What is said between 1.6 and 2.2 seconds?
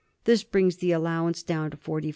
to £45,000.